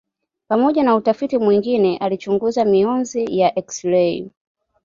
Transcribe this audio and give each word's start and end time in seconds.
Pamoja 0.47 0.83
na 0.83 0.95
utafiti 0.95 1.37
mwingine 1.37 1.97
alichunguza 1.97 2.65
mionzi 2.65 3.39
ya 3.39 3.59
eksirei. 3.59 4.31